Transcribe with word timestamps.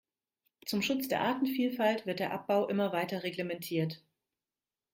Zum 0.65 0.81
Schutz 0.81 1.09
der 1.09 1.21
Artenvielfalt 1.21 2.07
wird 2.07 2.19
der 2.19 2.33
Abbau 2.33 2.67
immer 2.67 2.91
weiter 2.91 3.21
reglementiert. 3.21 4.01